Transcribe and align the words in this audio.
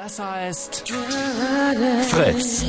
Das 0.00 0.20
heißt 0.20 0.84
Fritz. 2.08 2.64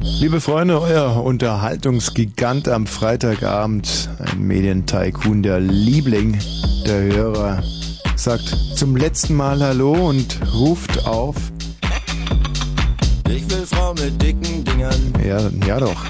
Liebe 0.00 0.40
Freunde, 0.40 0.80
euer 0.80 1.22
Unterhaltungsgigant 1.22 2.68
am 2.68 2.86
Freitagabend, 2.86 4.08
ein 4.18 4.40
Medientycoon, 4.40 5.42
der 5.42 5.60
Liebling 5.60 6.38
der 6.86 7.02
Hörer, 7.02 7.62
sagt 8.16 8.48
zum 8.76 8.96
letzten 8.96 9.34
Mal 9.34 9.62
Hallo 9.62 9.92
und 9.92 10.38
ruft 10.54 11.04
auf. 11.04 11.36
Ich 13.28 13.50
will 13.50 13.66
Frau 13.66 13.92
mit 13.92 14.22
dicken 14.22 14.64
Dingern. 14.64 15.12
Ja, 15.22 15.38
ja 15.66 15.80
doch. 15.80 16.06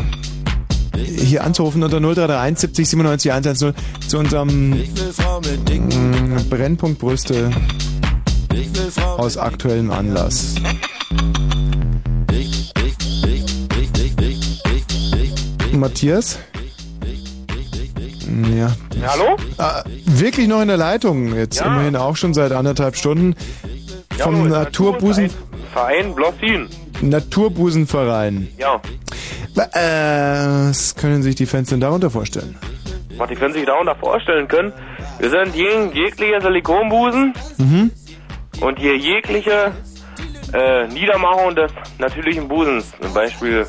Hier 0.94 1.42
anzurufen 1.42 1.82
unter 1.82 1.98
0331 1.98 2.60
70 2.60 2.88
97 2.90 3.32
110 3.32 3.74
zu 4.06 4.18
unserem 4.18 4.72
Ich 4.74 4.94
will 4.96 5.12
Frau 5.12 5.40
mit 5.40 5.68
dicken. 5.68 6.34
mm, 6.36 6.48
Brennpunkt 6.48 7.00
Brüste 7.00 7.50
aus 9.18 9.36
aktuellem 9.38 9.90
Anlass. 9.90 10.54
Matthias? 15.72 16.38
Ja. 18.54 18.72
Hallo? 19.06 19.36
Ah, 19.58 19.82
wirklich 20.06 20.48
noch 20.48 20.60
in 20.62 20.68
der 20.68 20.76
Leitung, 20.76 21.34
jetzt 21.34 21.60
Ja. 21.60 21.66
immerhin 21.66 21.96
auch 21.96 22.16
schon 22.16 22.34
seit 22.34 22.52
anderthalb 22.52 22.96
Stunden. 22.96 23.34
Vom 24.18 24.36
hallo, 24.36 24.48
Naturbusen, 24.48 25.30
Verein 25.72 26.14
Blossin. 26.14 26.68
Naturbusenverein. 27.00 28.48
Ja. 28.58 28.80
Äh, 29.56 30.68
was 30.70 30.94
können 30.94 31.22
sich 31.22 31.34
die 31.34 31.46
Fans 31.46 31.68
denn 31.70 31.80
darunter 31.80 32.10
vorstellen? 32.10 32.56
Was 33.16 33.28
die 33.28 33.34
können 33.34 33.52
sich 33.52 33.66
darunter 33.66 33.94
vorstellen 33.96 34.48
können. 34.48 34.72
Wir 35.18 35.30
sind 35.30 35.52
gegen 35.54 35.92
jegliche 35.94 36.40
Silikonbusen 36.40 37.34
Mhm. 37.58 37.90
Und 38.60 38.78
hier 38.78 38.96
jegliche 38.96 39.72
äh, 40.52 40.86
Niedermachung 40.88 41.54
des 41.54 41.72
natürlichen 41.98 42.48
Busens. 42.48 42.92
Zum 43.00 43.14
Beispiel, 43.14 43.66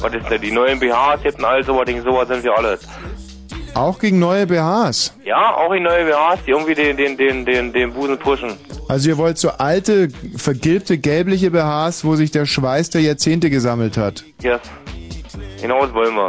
was 0.00 0.14
ist 0.14 0.30
denn, 0.30 0.40
die 0.40 0.52
neuen 0.52 0.78
BHs 0.78 1.22
jetzt 1.24 1.38
und 1.38 1.44
all 1.44 1.64
sowas, 1.64 1.88
sowas 2.04 2.28
sind 2.28 2.44
wir 2.44 2.56
alles. 2.56 2.86
Auch 3.74 3.98
gegen 3.98 4.18
neue 4.18 4.46
BHs. 4.46 5.14
Ja, 5.24 5.54
auch 5.54 5.72
die 5.72 5.80
neuen 5.80 6.06
BHs, 6.06 6.44
die 6.46 6.50
irgendwie 6.50 6.74
den, 6.74 6.96
den, 6.96 7.16
den, 7.16 7.44
den, 7.44 7.72
den 7.72 7.92
Busen 7.92 8.18
pushen. 8.18 8.54
Also 8.88 9.10
ihr 9.10 9.18
wollt 9.18 9.38
so 9.38 9.50
alte, 9.50 10.08
vergilbte, 10.36 10.98
gelbliche 10.98 11.50
BHs, 11.50 12.04
wo 12.04 12.16
sich 12.16 12.30
der 12.30 12.46
Schweiß 12.46 12.90
der 12.90 13.02
Jahrzehnte 13.02 13.50
gesammelt 13.50 13.96
hat. 13.96 14.24
Yes. 14.42 14.60
Genau 15.60 15.84
das 15.84 15.94
wollen 15.94 16.14
wir. 16.14 16.28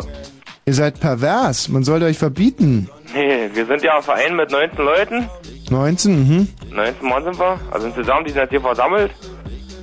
Ihr 0.66 0.73
seid 0.73 1.00
pervers, 1.00 1.70
man 1.70 1.84
sollte 1.84 2.06
euch 2.06 2.18
verbieten. 2.18 2.90
Nee, 3.14 3.50
wir 3.54 3.66
sind 3.66 3.82
ja 3.84 3.98
ein 3.98 4.04
Verein 4.04 4.36
mit 4.36 4.52
19 4.52 4.86
Leuten. 4.86 5.30
19, 5.70 6.12
mhm. 6.12 6.48
19 6.72 7.10
Mann 7.10 7.24
sind 7.24 7.40
wir. 7.40 7.60
Also 7.72 7.88
insgesamt, 7.88 8.28
die 8.28 8.32
sind 8.32 8.50
hier 8.50 8.62
versammelt. 8.62 9.12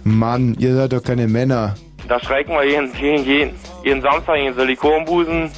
Mann, 0.05 0.55
ihr 0.59 0.75
seid 0.77 0.93
doch 0.93 1.03
keine 1.03 1.27
Männer. 1.27 1.75
Da 2.09 2.21
streiken 2.21 2.55
wir 2.55 2.65
jeden, 2.65 2.93
jeden, 2.95 3.25
jeden, 3.25 3.51
jeden 3.85 4.03
Samstag 4.03 4.37
gegen 4.37 4.55
Silikonbusen 4.55 5.51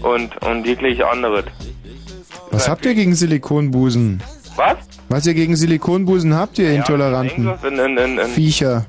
und, 0.00 0.42
und 0.42 0.66
jegliche 0.66 1.08
andere. 1.08 1.44
Was 2.50 2.68
habt 2.68 2.86
ihr 2.86 2.94
gegen 2.94 3.14
Silikonbusen? 3.14 4.22
Was? 4.56 4.78
Was 5.08 5.26
ihr 5.26 5.34
gegen 5.34 5.56
Silikonbusen 5.56 6.34
habt, 6.34 6.58
ihr 6.58 6.72
Intoleranten? 6.72 7.46
Eingriff 7.46 7.64
in, 7.64 7.78
in, 7.78 7.96
in, 7.98 8.18
in, 8.18 8.26
Viecher. 8.28 8.86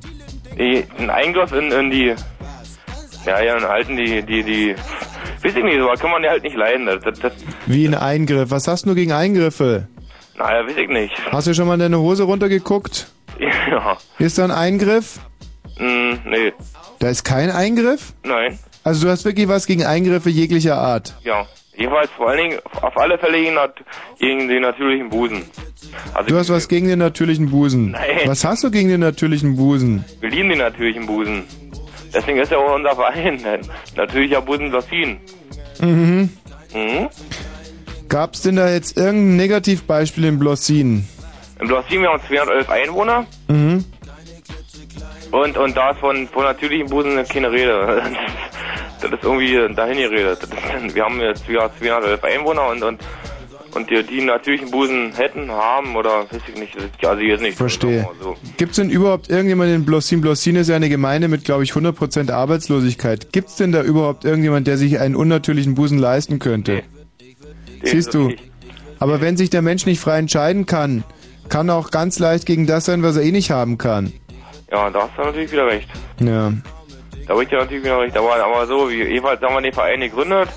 ein 0.57 1.09
Eingriff 1.09 1.51
in, 1.51 1.71
in 1.71 1.91
die, 1.91 2.15
ja, 3.25 3.41
ja, 3.41 3.59
dann 3.59 3.69
halten 3.69 3.97
die, 3.97 4.23
die, 4.23 4.43
die, 4.43 4.75
weiß 5.43 5.55
ich 5.55 5.63
nicht, 5.63 5.79
sowas 5.79 5.99
kann 5.99 6.11
man 6.11 6.23
ja 6.23 6.31
halt 6.31 6.43
nicht 6.43 6.55
leiden. 6.55 6.85
Das, 6.85 7.03
das, 7.03 7.19
das, 7.19 7.33
Wie 7.65 7.85
ein 7.87 7.95
Eingriff. 7.95 8.51
Was 8.51 8.67
hast 8.67 8.85
du 8.85 8.95
gegen 8.95 9.11
Eingriffe? 9.11 9.87
naja, 10.37 10.67
weiß 10.67 10.77
ich 10.77 10.89
nicht. 10.89 11.13
Hast 11.31 11.47
du 11.47 11.53
schon 11.53 11.67
mal 11.67 11.73
in 11.75 11.79
deine 11.79 11.99
Hose 11.99 12.23
runtergeguckt? 12.23 13.07
Ja, 13.69 13.97
ist 14.17 14.37
da 14.39 14.45
ein 14.45 14.51
Eingriff? 14.51 15.19
hm, 15.77 16.19
nee, 16.25 16.53
Da 16.99 17.09
ist 17.09 17.23
kein 17.23 17.51
Eingriff? 17.51 18.13
nein, 18.23 18.57
Also 18.83 19.05
du 19.05 19.11
hast 19.11 19.25
wirklich 19.25 19.47
was 19.47 19.67
gegen 19.67 19.83
Eingriffe 19.85 20.29
jeglicher 20.29 20.77
Art. 20.77 21.13
ja. 21.23 21.45
Jedenfalls 21.79 22.09
vor 22.17 22.29
allen 22.29 22.39
Dingen, 22.49 22.59
auf 22.81 22.97
alle 22.97 23.19
Fälle 23.19 23.37
gegen, 23.39 23.55
gegen 24.17 24.47
den 24.47 24.63
natürlichen 24.63 25.09
Busen. 25.09 25.43
Also, 26.15 26.27
Du 26.29 26.35
hast 26.35 26.49
was 26.49 26.67
gegen 26.67 26.87
den 26.87 26.97
natürlichen 26.97 27.51
Busen. 27.51 27.91
Nein. 27.91 28.21
Was 28.25 28.43
hast 28.43 28.63
du 28.63 28.71
gegen 28.71 28.89
den 28.89 29.01
natürlichen 29.01 29.55
Busen? 29.57 30.03
wir 30.19 30.29
lieben 30.31 30.49
den 30.49 30.57
natürlichen 30.57 31.05
Busen. 31.05 31.43
Deswegen 32.17 32.39
ist 32.39 32.51
ja 32.51 32.57
auch 32.57 32.73
unser 32.73 32.95
Verein, 32.95 33.45
ein 33.45 33.61
natürlicher 33.95 34.41
Busen 34.41 34.71
Blossin. 34.71 35.19
Mhm. 35.79 36.31
Mhm. 36.73 37.09
Gab's 38.09 38.41
denn 38.41 38.55
da 38.55 38.69
jetzt 38.69 38.97
irgendein 38.97 39.35
Negativbeispiel 39.35 40.25
in 40.25 40.39
Blossin? 40.39 41.07
In 41.59 41.67
Blossin, 41.67 42.01
wir 42.01 42.09
haben 42.09 42.21
211 42.27 42.69
Einwohner. 42.71 43.27
Mhm. 43.47 43.85
Und, 45.29 45.57
und 45.57 45.77
da 45.77 45.91
ist 45.91 45.99
von, 45.99 46.27
von 46.27 46.43
natürlichen 46.45 46.89
Busen 46.89 47.23
keine 47.27 47.51
Rede. 47.51 48.01
Das 48.99 49.11
ist 49.11 49.23
irgendwie 49.23 49.75
dahin 49.75 49.97
geredet. 49.97 50.39
Wir 50.91 51.03
haben 51.03 51.21
jetzt 51.21 51.47
ja, 51.47 51.69
211 51.77 52.23
Einwohner 52.23 52.67
und, 52.69 52.81
und, 52.81 52.99
und 53.77 53.89
die, 53.89 54.03
die 54.03 54.21
natürlichen 54.21 54.71
Busen 54.71 55.13
hätten, 55.15 55.51
haben 55.51 55.95
oder 55.95 56.25
weiß 56.31 56.41
ich 56.47 56.59
nicht. 56.59 56.75
Also 57.05 57.21
ist 57.21 57.41
nicht. 57.41 57.57
Verstehe. 57.57 58.07
So. 58.21 58.35
Gibt's 58.57 58.75
denn 58.77 58.89
überhaupt 58.89 59.29
irgendjemand 59.29 59.73
in 59.73 59.85
Blossin? 59.85 60.19
Blossin 60.19 60.55
ist 60.55 60.67
ja 60.67 60.75
eine 60.75 60.89
Gemeinde 60.89 61.27
mit, 61.27 61.45
glaube 61.45 61.63
ich, 61.63 61.71
100% 61.71 62.31
Arbeitslosigkeit. 62.31 63.31
Gibt's 63.31 63.55
denn 63.55 63.71
da 63.71 63.83
überhaupt 63.83 64.25
irgendjemand, 64.25 64.67
der 64.67 64.77
sich 64.77 64.99
einen 64.99 65.15
unnatürlichen 65.15 65.75
Busen 65.75 65.99
leisten 65.99 66.39
könnte? 66.39 66.83
Siehst 67.83 68.13
du? 68.13 68.33
Aber 68.99 69.21
wenn 69.21 69.37
sich 69.37 69.49
der 69.49 69.61
Mensch 69.61 69.85
nicht 69.85 69.99
frei 69.99 70.17
entscheiden 70.17 70.65
kann, 70.65 71.03
kann 71.49 71.69
er 71.69 71.75
auch 71.75 71.91
ganz 71.91 72.19
leicht 72.19 72.45
gegen 72.45 72.65
das 72.65 72.85
sein, 72.85 73.03
was 73.03 73.15
er 73.15 73.23
eh 73.23 73.31
nicht 73.31 73.51
haben 73.51 73.77
kann. 73.77 74.11
Ja, 74.71 74.89
da 74.89 75.03
hast 75.03 75.17
du 75.17 75.21
natürlich 75.21 75.51
wieder 75.51 75.67
recht. 75.67 75.87
Ja. 76.19 76.51
Da 77.27 77.33
habe 77.33 77.43
ich 77.43 77.51
ja 77.51 77.59
natürlich 77.59 77.83
wieder 77.83 77.99
recht. 77.99 78.17
Aber, 78.17 78.35
aber 78.35 78.65
so, 78.65 78.89
wie, 78.89 79.03
jedenfalls 79.03 79.41
haben 79.41 79.53
wir 79.53 79.61
den 79.61 79.73
Verein 79.73 80.01
gegründet. 80.01 80.49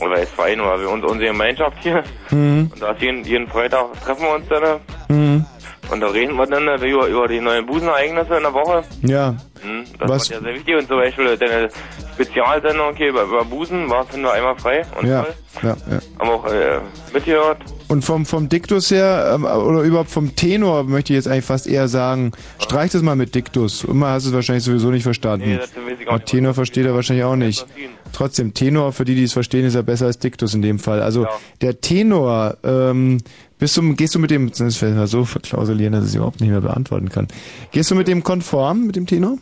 Oder 0.00 0.20
ist 0.22 0.32
Verein, 0.32 0.60
oder 0.60 0.80
wir, 0.80 0.88
uns, 0.90 1.04
unsere 1.04 1.30
Gemeinschaft 1.32 1.76
hier. 1.82 2.02
Mhm. 2.30 2.70
Und 2.72 2.80
da 2.82 2.92
ist 2.92 3.02
jeden, 3.02 3.24
jeden 3.24 3.46
Freitag 3.48 3.86
treffen 4.04 4.22
wir 4.22 4.34
uns 4.34 4.48
dann. 4.48 4.80
Mhm. 5.08 5.44
Und 5.90 6.00
da 6.00 6.06
reden 6.08 6.36
wir 6.36 6.46
dann 6.46 6.68
äh, 6.68 6.76
über, 6.86 7.06
über 7.06 7.26
die 7.28 7.40
neuen 7.40 7.66
Busenereignisse 7.66 8.36
in 8.36 8.42
der 8.44 8.54
Woche. 8.54 8.84
Ja. 9.02 9.34
Hm, 9.62 9.84
das 9.98 10.08
Was- 10.08 10.30
war 10.30 10.36
ja 10.36 10.42
sehr 10.44 10.54
wichtig. 10.54 10.76
Und 10.76 10.86
zum 10.88 10.96
Beispiel 10.98 11.36
deine 11.36 11.68
Spezialsendung 12.14 12.94
hier 12.96 13.08
über, 13.08 13.22
über 13.24 13.44
Busen 13.44 13.88
war, 13.90 14.04
finden 14.06 14.24
wir 14.26 14.32
einmal 14.32 14.56
frei. 14.58 14.82
Und 14.98 15.06
Ja. 15.08 15.22
toll. 15.22 15.34
ja, 15.62 15.68
ja. 15.90 15.98
Haben 16.18 16.30
auch 16.30 16.46
äh, 16.46 16.78
mitgehört. 17.12 17.58
Und 17.90 18.04
vom, 18.04 18.24
vom 18.24 18.48
Diktus 18.48 18.92
her, 18.92 19.32
ähm, 19.34 19.44
oder 19.44 19.82
überhaupt 19.82 20.10
vom 20.10 20.36
Tenor, 20.36 20.84
möchte 20.84 21.12
ich 21.12 21.16
jetzt 21.16 21.26
eigentlich 21.26 21.44
fast 21.44 21.66
eher 21.66 21.88
sagen, 21.88 22.30
streich 22.60 22.92
das 22.92 23.02
mal 23.02 23.16
mit 23.16 23.34
Diktus. 23.34 23.82
Immer 23.82 24.10
hast 24.10 24.26
du 24.26 24.28
es 24.28 24.34
wahrscheinlich 24.36 24.62
sowieso 24.62 24.90
nicht 24.90 25.02
verstanden. 25.02 25.58
Nee, 25.58 26.06
auch 26.06 26.14
Und. 26.14 26.26
Tenor 26.26 26.54
versteht 26.54 26.86
er 26.86 26.94
wahrscheinlich 26.94 27.24
auch 27.24 27.34
nicht. 27.34 27.66
Trotzdem, 28.12 28.54
Tenor, 28.54 28.92
für 28.92 29.04
die, 29.04 29.16
die 29.16 29.24
es 29.24 29.32
verstehen, 29.32 29.64
ist 29.64 29.74
ja 29.74 29.82
besser 29.82 30.06
als 30.06 30.20
Diktus 30.20 30.54
in 30.54 30.62
dem 30.62 30.78
Fall. 30.78 31.02
Also 31.02 31.26
der 31.62 31.80
Tenor, 31.80 32.58
ähm, 32.62 33.18
bist 33.58 33.76
du, 33.76 33.94
gehst 33.96 34.14
du 34.14 34.20
mit 34.20 34.30
dem, 34.30 34.52
das 34.56 34.76
fällt 34.76 34.94
mir 34.94 35.08
so 35.08 35.24
verklausulieren, 35.24 35.92
dass 35.92 36.04
ich 36.04 36.10
es 36.10 36.14
überhaupt 36.14 36.40
nicht 36.40 36.50
mehr 36.50 36.60
beantworten 36.60 37.08
kann. 37.08 37.26
Gehst 37.72 37.90
du 37.90 37.96
mit 37.96 38.06
dem 38.06 38.22
konform, 38.22 38.86
mit 38.86 38.94
dem 38.94 39.06
Tenor? 39.06 39.38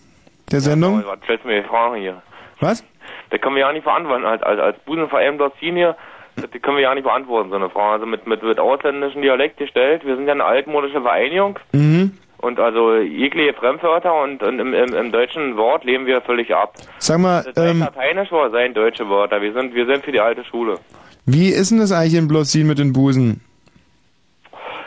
Der 0.50 0.62
Sendung? 0.62 1.00
Aber 1.00 1.12
Was 1.12 1.24
stellst 1.24 1.44
du 1.44 1.48
mir 1.48 1.60
die 1.60 1.68
Fragen 1.68 2.00
hier? 2.00 2.22
Was? 2.60 2.82
Das 3.28 3.42
können 3.42 3.56
wir 3.56 3.60
ja 3.60 3.72
nicht 3.74 3.84
beantworten. 3.84 4.24
Als, 4.24 4.42
als, 4.42 4.58
als 4.58 4.78
Busenverein 4.86 5.36
Blossin 5.36 5.76
hier, 5.76 5.96
das 6.40 6.62
können 6.62 6.76
wir 6.76 6.82
ja 6.84 6.94
nicht 6.94 7.04
beantworten, 7.04 7.50
so 7.50 7.56
eine 7.56 7.70
Frage. 7.70 7.94
Also 7.94 8.06
mit, 8.06 8.26
mit, 8.26 8.42
mit 8.42 8.58
ausländischen 8.58 9.22
Dialekt 9.22 9.56
gestellt. 9.58 10.04
Wir 10.04 10.16
sind 10.16 10.26
ja 10.26 10.32
eine 10.32 10.44
altmodische 10.44 11.00
Vereinigung. 11.02 11.58
Mhm. 11.72 12.16
Und 12.38 12.60
also 12.60 12.94
jegliche 12.96 13.52
Fremdwörter 13.54 14.14
und, 14.22 14.42
und 14.42 14.60
im, 14.60 14.72
im, 14.72 14.94
im 14.94 15.10
deutschen 15.12 15.56
Wort 15.56 15.84
lehnen 15.84 16.06
wir 16.06 16.20
völlig 16.20 16.54
ab. 16.54 16.74
Sag 16.98 17.18
mal, 17.18 17.42
Das 17.42 17.54
sei 17.56 17.70
ähm, 17.70 17.80
lateinisch 17.80 18.30
oder 18.30 18.50
seien 18.50 18.74
deutsche 18.74 19.08
Wörter. 19.08 19.42
Wir 19.42 19.52
sind, 19.52 19.74
wir 19.74 19.86
sind 19.86 20.04
für 20.04 20.12
die 20.12 20.20
alte 20.20 20.44
Schule. 20.44 20.78
wie 21.26 21.48
ist 21.48 21.72
denn 21.72 21.78
das 21.78 21.90
eigentlich 21.90 22.14
in 22.14 22.28
Blossin 22.28 22.66
mit 22.68 22.78
den 22.78 22.92
Busen? 22.92 23.40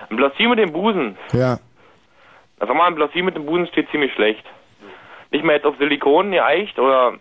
Im 0.09 0.16
Blossin 0.17 0.50
mit 0.50 0.59
dem 0.59 0.72
Busen. 0.72 1.17
Ja. 1.34 1.59
Also 2.59 2.73
mal 2.73 2.88
im 2.88 2.96
Blossin 2.96 3.26
mit 3.26 3.35
dem 3.35 3.46
Busen 3.46 3.67
steht 3.67 3.90
ziemlich 3.91 4.14
schlecht. 4.14 4.46
Nicht 5.31 5.43
mehr 5.43 5.55
jetzt 5.55 5.66
auf 5.66 5.76
Silikon 5.78 6.31
geeicht 6.31 6.79
oder 6.79 7.14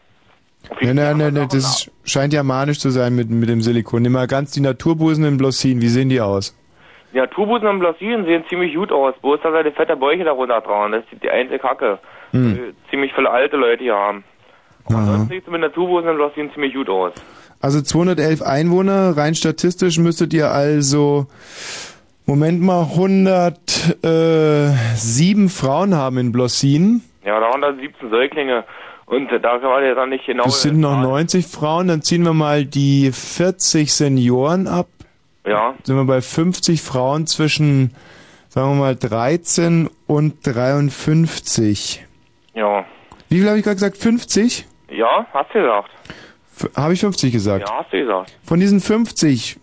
Nein, 0.81 0.97
nein, 0.97 1.19
nein, 1.19 1.35
nein, 1.35 1.49
das 1.51 1.91
scheint 2.05 2.33
ja 2.33 2.43
manisch 2.43 2.79
zu 2.79 2.91
sein 2.91 3.15
mit, 3.15 3.31
mit 3.31 3.49
dem 3.49 3.61
Silikon. 3.61 4.03
Nimm 4.03 4.13
mal 4.13 4.27
ganz 4.27 4.53
die 4.53 4.61
Naturbusen 4.61 5.25
in 5.25 5.37
Blossin, 5.37 5.81
wie 5.81 5.89
sehen 5.89 6.09
die 6.09 6.21
aus? 6.21 6.57
Die 7.13 7.19
Naturbusen 7.19 7.69
im 7.69 7.81
Blossin 7.81 8.25
sehen 8.25 8.45
ziemlich 8.49 8.75
gut 8.75 8.93
aus. 8.93 9.15
Bloß, 9.21 9.41
dass 9.43 9.53
er 9.53 9.65
die 9.65 9.73
fette 9.73 9.97
Bäuche 9.97 10.25
darunter 10.25 10.63
tragen. 10.63 10.93
Das 10.93 11.03
ist 11.11 11.23
die 11.23 11.31
einzige 11.31 11.59
Kacke. 11.59 11.99
Hm. 12.31 12.55
Die 12.55 12.91
Ziemlich 12.91 13.13
viele 13.15 13.31
alte 13.31 13.57
Leute 13.57 13.83
hier 13.83 13.95
haben. 13.95 14.25
Aha. 14.89 14.99
Ansonsten 14.99 15.29
sieht 15.29 15.45
es 15.45 15.51
mit 15.51 15.61
Naturbusen 15.61 16.09
im 16.09 16.17
Blossin 16.17 16.53
ziemlich 16.53 16.75
gut 16.75 16.89
aus. 16.89 17.13
Also 17.61 17.83
211 17.83 18.43
Einwohner, 18.43 19.17
rein 19.17 19.35
statistisch 19.35 19.99
müsstet 19.99 20.33
ihr 20.33 20.51
also, 20.51 21.27
Moment 22.27 22.63
mal, 22.63 22.85
107 22.85 25.49
Frauen 25.49 25.95
haben 25.95 26.19
in 26.19 26.33
Blossin. 26.33 27.03
Ja, 27.25 27.39
da 27.39 27.51
waren 27.51 27.61
da 27.61 27.75
17 27.75 28.09
Säuglinge. 28.09 28.65
Und 29.11 29.31
äh, 29.33 29.41
da 29.41 29.59
man 29.59 29.85
ja 29.85 29.95
dann 29.95 30.11
nicht 30.11 30.27
genau... 30.27 30.45
Das 30.45 30.63
sind 30.63 30.79
noch 30.79 30.97
90 30.97 31.45
Frauen, 31.47 31.89
dann 31.89 32.03
ziehen 32.03 32.23
wir 32.23 32.33
mal 32.33 32.65
die 32.65 33.11
40 33.11 33.93
Senioren 33.93 34.69
ab. 34.69 34.87
Ja, 35.45 35.75
Sind 35.83 35.97
wir 35.97 36.05
bei 36.05 36.21
50 36.21 36.81
Frauen 36.81 37.27
zwischen 37.27 37.93
sagen 38.51 38.71
wir 38.71 38.75
mal 38.77 38.97
13 38.97 39.91
und 40.07 40.47
53. 40.47 42.07
Ja. 42.55 42.85
Wie 43.29 43.39
viel 43.39 43.49
habe 43.49 43.59
ich 43.59 43.65
gerade 43.65 43.77
gesagt? 43.77 43.97
50? 43.97 44.67
Ja, 44.91 45.27
hast 45.33 45.55
du 45.55 45.61
gesagt. 45.61 45.91
Habe 46.77 46.93
ich 46.93 47.01
50 47.01 47.33
gesagt? 47.33 47.69
Ja, 47.69 47.79
hast 47.79 47.93
du 47.93 47.99
gesagt. 47.99 48.37
Von 48.45 48.61
diesen 48.61 48.81
50, 48.81 49.59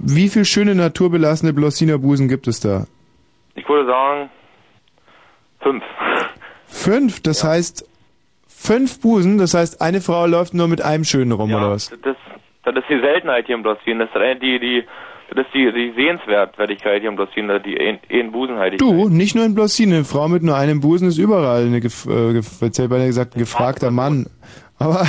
wie 0.00 0.28
viel 0.28 0.44
schöne 0.44 0.74
naturbelassene 0.74 1.52
Blossiner 1.52 1.98
Busen 1.98 2.26
gibt 2.28 2.48
es 2.48 2.58
da? 2.58 2.86
Ich 3.54 3.68
würde 3.68 3.86
sagen, 3.86 4.30
fünf. 5.60 5.84
Fünf, 6.66 7.22
das 7.22 7.44
heißt 7.44 7.86
fünf 8.62 9.00
Busen, 9.00 9.38
das 9.38 9.54
heißt 9.54 9.80
eine 9.80 10.00
Frau 10.00 10.26
läuft 10.26 10.54
nur 10.54 10.68
mit 10.68 10.82
einem 10.82 11.04
schönen 11.04 11.32
rum, 11.32 11.52
oder 11.52 11.70
was? 11.70 11.90
Das, 12.02 12.16
das 12.64 12.76
ist 12.76 12.88
die 12.88 13.00
Seltenheit 13.00 13.46
hier 13.46 13.56
im 13.56 13.62
Blossin. 13.62 13.98
Das 13.98 14.08
ist 14.08 14.42
die, 14.42 14.58
die, 14.58 14.84
das 15.34 15.44
ist 15.46 15.54
die, 15.54 15.72
die 15.72 15.92
Sehenswertwertigkeit 15.96 17.00
hier 17.00 17.10
im 17.10 17.16
Blossin, 17.16 17.48
die 17.64 17.78
ein- 17.80 17.98
ein 18.10 18.32
Busenheiligkeit. 18.32 18.80
Du, 18.88 19.08
nicht 19.08 19.34
nur 19.34 19.44
in 19.44 19.54
Blossin, 19.54 19.92
eine 19.92 20.04
Frau 20.04 20.28
mit 20.28 20.42
nur 20.42 20.56
einem 20.56 20.80
Busen 20.80 21.08
ist 21.08 21.18
überall 21.18 21.64
eine, 21.66 21.80
gef 21.80 22.06
äh, 22.06 22.32
gef 22.34 22.58
beinahe 22.88 23.06
gesagt, 23.08 23.34
ein 23.34 23.40
gefragter 23.40 23.90
Mann. 23.90 24.26
Aber 24.78 25.06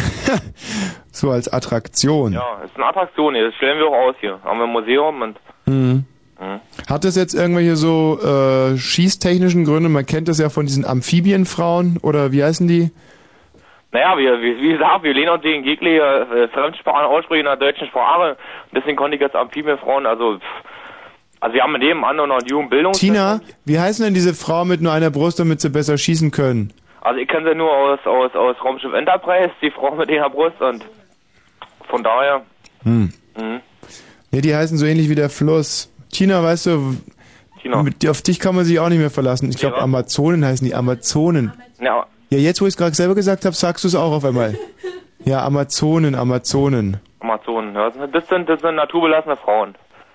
so 1.12 1.32
als 1.32 1.52
Attraktion. 1.52 2.34
Ja, 2.34 2.62
ist 2.64 2.76
eine 2.76 2.86
Attraktion 2.86 3.34
hier. 3.36 3.46
Das 3.46 3.56
stellen 3.56 3.78
wir 3.80 3.88
auch 3.88 4.10
aus 4.10 4.16
hier. 4.20 4.40
Haben 4.44 4.60
wir 4.60 4.66
ein 4.66 4.72
Museum 4.72 5.22
und 5.22 5.38
Mhm. 5.66 6.04
Mhm. 6.42 6.60
Hat 6.90 7.06
das 7.06 7.16
jetzt 7.16 7.34
irgendwelche 7.34 7.76
so 7.78 8.20
äh, 8.22 8.78
schießtechnischen 8.78 9.64
Gründe? 9.64 9.88
Man 9.88 10.06
kennt 10.06 10.28
das 10.28 10.40
ja 10.40 10.50
von 10.50 10.66
diesen 10.66 10.84
Amphibienfrauen 10.86 12.00
oder 12.02 12.32
wie 12.34 12.44
heißen 12.44 12.68
die? 12.68 12.92
Naja, 13.94 14.18
wir, 14.18 14.42
wie, 14.42 14.60
wie 14.60 14.72
gesagt, 14.74 15.04
wir 15.04 15.14
lehnen 15.14 15.30
uns 15.30 15.44
gegen 15.44 15.64
jegliche 15.64 16.02
äh, 16.02 16.48
Fremdsprachen 16.50 17.06
aussprechen 17.06 17.42
in 17.42 17.46
der 17.46 17.56
deutschen 17.58 17.88
Sprache. 17.88 18.36
Deswegen 18.76 18.98
konnte 18.98 19.16
ich 19.16 19.22
jetzt 19.22 19.36
Amphibienfrauen, 19.36 20.06
also, 20.08 20.38
pff, 20.40 20.44
also 21.40 21.54
wir 21.54 21.62
haben 21.62 21.74
nebenan 21.74 22.16
noch 22.16 22.24
einen 22.24 22.48
Jugendbildungs... 22.48 23.00
Tina, 23.00 23.40
wie 23.66 23.80
heißen 23.80 24.04
denn 24.04 24.14
diese 24.16 24.34
Frau 24.34 24.66
mit 24.66 24.82
nur 24.82 24.92
einer 24.94 25.12
Brust, 25.12 25.40
damit 25.40 25.62
sie 25.62 25.70
besser 25.70 25.98
schießen 25.98 26.32
können? 26.32 26.74
Also 27.02 27.20
ich 27.20 27.28
kenne 27.28 27.50
sie 27.50 27.56
nur 27.56 27.70
aus, 27.72 28.00
aus, 28.06 28.34
aus 28.34 28.56
Raumschiff 28.64 28.94
Enterprise, 28.94 29.52
die 29.62 29.70
Frau 29.70 29.94
mit 29.94 30.10
der 30.10 30.28
Brust 30.30 30.60
und 30.62 30.86
von 31.90 32.02
daher, 32.04 32.42
Hm. 32.84 33.14
mhm. 33.38 33.62
Ja, 34.32 34.42
die 34.42 34.56
heißen 34.56 34.78
so 34.78 34.86
ähnlich 34.88 35.10
wie 35.10 35.16
der 35.16 35.30
Fluss. 35.30 35.94
Tina, 36.12 36.42
weißt 36.42 36.66
du, 36.66 36.98
Tina. 37.62 37.84
mit, 37.84 38.08
auf 38.10 38.22
dich 38.24 38.40
kann 38.40 38.56
man 38.56 38.66
sich 38.66 38.80
auch 38.80 38.90
nicht 38.90 38.98
mehr 39.00 39.12
verlassen. 39.12 39.50
Ich 39.50 39.58
glaube, 39.58 39.76
Ja. 39.78 39.84
Amazonen 39.84 40.44
heißen 40.44 40.66
die 40.66 40.74
Amazonen. 40.74 41.52
Ja, 41.80 42.08
Ja, 42.34 42.40
jetzt, 42.40 42.62
wo 42.62 42.66
ich 42.66 42.70
es 42.74 42.78
gerade 42.78 42.96
selber 42.96 43.14
gesagt 43.14 43.46
habe, 43.46 43.56
sagst 43.56 43.84
du 43.84 43.88
es 43.88 43.94
auch 43.96 44.12
auf 44.12 44.26
einmal. 44.26 44.58
Ja, 45.26 45.46
Amazonen, 45.46 46.16
Amazonen. 46.16 46.98
Amazonen. 47.22 47.74
Ja, 47.74 47.90
das 47.92 48.28
sind, 48.28 48.50
das 48.50 48.60
sind 48.60 48.76
naturbelassene 48.76 49.38
Frauen. 49.38 49.74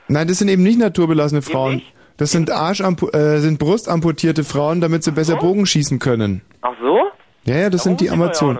Nein, 0.08 0.28
das 0.28 0.36
sind 0.36 0.48
eben 0.48 0.62
nicht 0.62 0.78
naturbelassene 0.78 1.40
Frauen. 1.40 1.80
Das 2.18 2.30
sind 2.30 2.50
Arsch 2.50 2.80
äh, 2.80 3.38
sind 3.38 3.58
brustamputierte 3.58 4.44
Frauen, 4.44 4.82
damit 4.82 5.04
sie 5.04 5.12
besser 5.12 5.36
Bogen 5.36 5.64
schießen 5.64 5.98
können. 5.98 6.42
Ach 6.60 6.74
so? 6.78 7.06
Ja, 7.44 7.56
ja, 7.56 7.70
das 7.70 7.84
sind 7.84 8.02
die 8.02 8.10
Amazonen. 8.10 8.58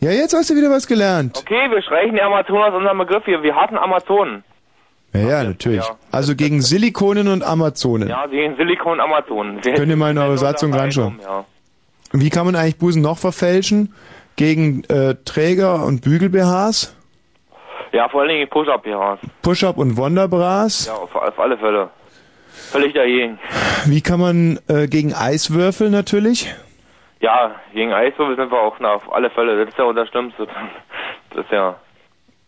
Ja, 0.00 0.10
jetzt 0.10 0.34
hast 0.34 0.50
du 0.50 0.56
wieder 0.56 0.68
was 0.68 0.88
gelernt. 0.88 1.38
Okay, 1.38 1.70
wir 1.70 1.80
streichen 1.80 2.16
die 2.16 2.22
Amazonen 2.22 2.64
aus 2.64 2.74
unserem 2.74 2.98
Begriff 2.98 3.24
hier. 3.24 3.40
Wir 3.44 3.54
hatten 3.54 3.78
Amazonen. 3.78 4.42
Ja, 5.12 5.20
ja, 5.20 5.44
natürlich. 5.44 5.84
Also 6.10 6.34
gegen 6.34 6.60
Silikonen 6.60 7.28
und 7.28 7.44
Amazonen. 7.44 8.08
Ja, 8.08 8.24
in 8.24 8.56
Silikon 8.56 8.98
Amazonen. 8.98 9.64
Wir 9.64 9.74
Könnt 9.74 9.90
ihr 9.90 9.96
mal 9.96 10.10
in 10.10 10.18
eure 10.18 10.38
Satzung 10.38 10.74
reinschauen. 10.74 11.20
Ja. 11.22 11.44
Wie 12.16 12.30
kann 12.30 12.46
man 12.46 12.54
eigentlich 12.54 12.78
Busen 12.78 13.02
noch 13.02 13.18
verfälschen? 13.18 13.92
Gegen 14.36 14.84
äh, 14.84 15.16
Träger 15.24 15.84
und 15.84 16.02
Bügel-BHs? 16.02 16.94
ja, 17.92 18.08
vor 18.08 18.22
allen 18.22 18.30
Dingen 18.30 18.48
Push-Up 18.48 18.86
ja. 18.86 19.18
Push-Up 19.42 19.78
und 19.78 19.96
Wonderbras? 19.96 20.86
Ja, 20.86 20.94
auf, 20.94 21.14
auf 21.14 21.38
alle 21.38 21.56
Fälle. 21.56 21.90
Völlig 22.48 22.94
dagegen. 22.94 23.38
Wie 23.86 24.00
kann 24.00 24.20
man 24.20 24.58
äh, 24.68 24.86
gegen 24.88 25.12
Eiswürfel 25.14 25.90
natürlich? 25.90 26.52
Ja, 27.20 27.54
gegen 27.72 27.92
Eiswürfel 27.92 28.36
sind 28.36 28.50
wir 28.50 28.60
auch 28.60 28.76
na, 28.80 28.94
auf 28.94 29.12
alle 29.12 29.30
Fälle. 29.30 29.58
Das 29.58 29.68
ist 29.68 29.78
ja 29.78 29.84
unser 29.84 30.06
Schlimmste. 30.06 30.46
Das 31.30 31.44
ist 31.46 31.50
ja. 31.50 31.74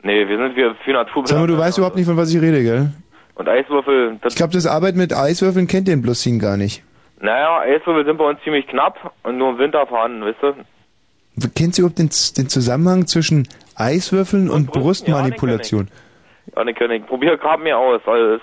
Nee, 0.03 0.29
wir 0.29 0.39
sind 0.39 0.55
wir 0.55 0.77
für 0.85 0.93
Natur. 0.93 1.27
Sag 1.27 1.41
mal, 1.41 1.49
du 1.49 1.59
weißt 1.59 1.79
überhaupt 1.79 1.97
nicht, 1.97 2.07
von 2.07 2.17
was 2.17 2.33
ich 2.33 2.41
rede, 2.41 2.63
gell? 2.63 2.93
Und 3.35 3.49
Eiswürfel, 3.49 4.17
das, 4.23 4.35
Ich 4.35 4.37
glaube, 4.37 4.53
das 4.53 4.65
Arbeiten 4.65 4.97
mit 4.97 5.13
Eiswürfeln 5.13 5.67
kennt 5.67 5.89
den 5.89 6.03
Blossin 6.03 6.39
gar 6.39 6.57
nicht. 6.57 6.85
Naja, 7.21 7.61
Eiswürfel 7.61 8.05
sind 8.05 8.19
bei 8.19 8.29
uns 8.29 8.41
ziemlich 8.45 8.67
knapp 8.67 9.13
und 9.23 9.39
nur 9.39 9.51
im 9.51 9.59
Winter 9.59 9.87
vorhanden, 9.87 10.23
weißt 10.25 10.43
du? 10.43 10.55
Kennt 11.55 11.75
Sie 11.75 11.83
überhaupt 11.83 11.99
den, 11.99 12.09
den 12.09 12.49
Zusammenhang 12.49 13.07
zwischen 13.07 13.49
Eiswürfeln 13.75 14.49
und, 14.49 14.73
Brustmanipulation? 14.73 15.89
Ja, 16.55 16.65
ne, 16.65 16.73
König, 16.73 17.07
probier 17.07 17.37
gerade 17.37 17.63
mir 17.63 17.77
aus, 17.77 18.01
also 18.07 18.35
es 18.35 18.41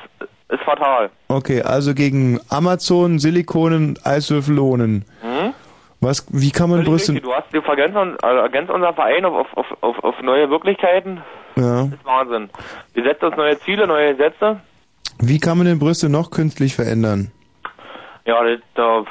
ist 0.50 0.64
fatal. 0.64 1.10
Okay, 1.30 1.62
also 1.62 1.94
gegen 1.96 2.40
Amazonen, 2.50 3.18
Silikonen, 3.18 3.98
Eiswürfelonen. 4.04 5.06
Hm? 5.22 5.54
Was, 6.02 6.26
wie 6.30 6.52
kann 6.52 6.70
man 6.70 6.84
Brüste... 6.84 7.14
Du 7.14 7.34
hast, 7.34 7.46
du 7.54 7.62
vergänzt, 7.62 7.96
uns- 7.96 8.22
also 8.22 8.42
ergänzt 8.42 8.70
unseren 8.72 8.94
Verein 8.94 9.24
auf, 9.26 9.48
auf, 9.56 9.66
auf, 9.72 9.84
auf, 9.84 10.04
auf 10.04 10.22
neue 10.22 10.50
Wirklichkeiten. 10.50 11.22
Ja. 11.56 11.86
Das 11.86 11.94
ist 11.94 12.06
Wahnsinn. 12.06 12.50
Wir 12.94 13.04
setzen 13.04 13.26
uns 13.26 13.38
neue 13.38 13.60
Ziele, 13.62 13.88
neue 13.88 14.14
Gesetze. 14.14 14.60
Wie 15.20 15.40
kann 15.40 15.58
man 15.58 15.66
den 15.66 15.80
Brüste 15.80 16.10
noch 16.10 16.30
künstlich 16.30 16.76
verändern? 16.76 17.32
Ja, 18.26 18.44
das, 18.44 18.60
da, 18.76 19.04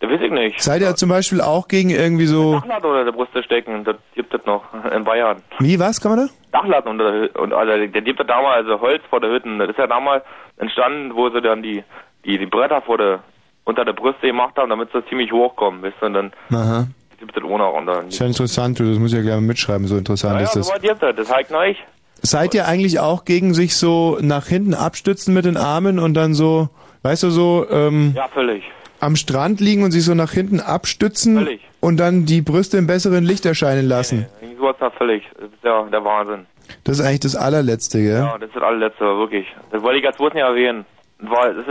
da 0.00 0.08
weiß 0.08 0.20
ich 0.22 0.30
nicht. 0.30 0.60
Seid 0.62 0.80
ihr 0.82 0.94
zum 0.94 1.08
Beispiel 1.08 1.40
auch 1.40 1.68
gegen 1.68 1.90
irgendwie 1.90 2.26
so... 2.26 2.52
Dachlatten 2.54 2.86
unter 2.86 3.04
der 3.04 3.12
Brüste 3.12 3.42
stecken, 3.42 3.84
das 3.84 3.96
gibt 4.14 4.32
es 4.32 4.44
noch 4.46 4.62
in 4.94 5.04
Bayern. 5.04 5.42
Wie, 5.58 5.78
was 5.78 6.00
kann 6.00 6.16
man 6.16 6.28
da? 6.28 6.58
Dachlatten 6.58 6.88
unter 6.88 7.10
der 7.10 7.22
Hü- 7.22 7.38
und 7.38 7.52
also 7.52 7.70
der 7.70 8.02
gibt 8.02 8.20
es 8.20 8.26
damals, 8.26 8.66
also 8.66 8.80
Holz 8.80 9.02
vor 9.10 9.20
der 9.20 9.30
Hütten. 9.30 9.58
Das 9.58 9.70
ist 9.70 9.78
ja 9.78 9.86
damals 9.86 10.24
entstanden, 10.56 11.14
wo 11.14 11.28
sie 11.30 11.40
dann 11.40 11.62
die, 11.62 11.82
die, 12.24 12.38
die 12.38 12.46
Bretter 12.46 12.80
vor 12.82 12.98
der, 12.98 13.20
unter 13.64 13.84
der 13.84 13.92
Brüste 13.92 14.26
gemacht 14.26 14.56
haben, 14.56 14.70
damit 14.70 14.90
sie 14.92 15.04
ziemlich 15.08 15.32
hochkommen, 15.32 15.82
weißt 15.82 15.96
du, 16.00 16.06
und 16.06 16.14
dann 16.14 16.32
Aha. 16.52 16.86
gibt 17.18 17.36
es 17.36 17.42
auch 17.42 17.58
noch 17.58 17.74
unter. 17.74 18.04
Ist 18.06 18.18
ja 18.18 18.26
interessant, 18.26 18.80
das 18.80 18.98
muss 18.98 19.12
ich 19.12 19.18
ja 19.18 19.22
gleich 19.22 19.34
mal 19.34 19.40
mitschreiben, 19.42 19.86
so 19.86 19.96
interessant 19.96 20.34
Ja, 20.34 20.40
ja, 20.40 20.44
ist 20.46 20.52
so 20.54 20.60
das. 20.72 20.80
gibt 20.80 21.02
es, 21.02 21.16
das 21.16 21.28
zeigt 21.28 21.52
euch. 21.52 21.76
Seid 22.22 22.54
ihr 22.54 22.66
eigentlich 22.66 23.00
auch 23.00 23.24
gegen 23.24 23.54
sich 23.54 23.76
so 23.76 24.18
nach 24.20 24.46
hinten 24.46 24.74
abstützen 24.74 25.32
mit 25.34 25.44
den 25.46 25.56
Armen 25.56 25.98
und 25.98 26.14
dann 26.14 26.34
so, 26.34 26.68
weißt 27.02 27.22
du, 27.24 27.30
so 27.30 27.66
ähm, 27.70 28.12
Ja, 28.16 28.28
völlig. 28.28 28.62
am 29.00 29.16
Strand 29.16 29.60
liegen 29.60 29.82
und 29.82 29.90
sich 29.92 30.04
so 30.04 30.14
nach 30.14 30.32
hinten 30.32 30.60
abstützen 30.60 31.36
Völlig. 31.38 31.60
und 31.80 31.96
dann 31.98 32.26
die 32.26 32.42
Brüste 32.42 32.76
im 32.78 32.86
besseren 32.86 33.24
Licht 33.24 33.46
erscheinen 33.46 33.86
lassen? 33.86 34.26
Sowas 34.58 34.76
da 34.78 34.90
völlig. 34.90 35.22
Das 35.38 35.44
ist 35.50 35.64
ja 35.64 35.82
der 35.84 36.04
Wahnsinn. 36.04 36.46
Das 36.84 36.98
ist 36.98 37.04
eigentlich 37.04 37.20
das 37.20 37.34
allerletzte, 37.36 37.98
gell? 38.02 38.12
Ja, 38.24 38.38
das 38.38 38.48
ist 38.50 38.56
das 38.56 38.62
allerletzte, 38.62 39.04
wirklich. 39.04 39.46
Das 39.72 39.82
wollte 39.82 39.98
ich 40.00 40.06
als 40.06 40.18
Wurst 40.18 40.34
nicht 40.34 40.44
erwähnen. 40.44 40.84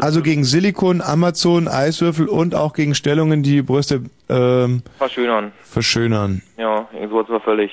Also 0.01 0.21
gegen 0.21 0.43
Silikon, 0.43 1.01
Amazon, 1.01 1.67
Eiswürfel 1.67 2.27
und 2.27 2.53
auch 2.53 2.73
gegen 2.73 2.93
Stellungen, 2.93 3.41
die 3.41 3.51
die 3.51 3.61
Brüste 3.63 4.03
ähm, 4.29 4.83
verschönern. 4.97 5.51
verschönern. 5.63 6.43
Ja, 6.57 6.87
sowas 7.09 7.29
war 7.29 7.39
völlig. 7.41 7.71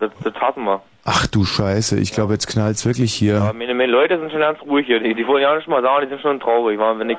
Das, 0.00 0.10
das 0.22 0.34
hassen 0.34 0.64
wir. 0.64 0.82
Ach 1.04 1.26
du 1.26 1.44
Scheiße, 1.44 1.98
ich 2.00 2.12
glaube, 2.12 2.32
jetzt 2.32 2.46
knallt's 2.46 2.86
wirklich 2.86 3.12
hier. 3.12 3.42
Aber 3.42 3.52
meine, 3.52 3.74
meine 3.74 3.92
Leute 3.92 4.18
sind 4.18 4.30
schon 4.30 4.40
ganz 4.40 4.60
ruhig 4.62 4.86
hier. 4.86 5.00
Die, 5.00 5.14
die 5.14 5.26
wollen 5.26 5.42
ja 5.42 5.54
nicht 5.54 5.68
mal 5.68 5.82
sagen, 5.82 6.04
die 6.04 6.08
sind 6.08 6.22
schon 6.22 6.40
traurig. 6.40 6.78
Wenn, 6.78 7.10
ich, 7.10 7.18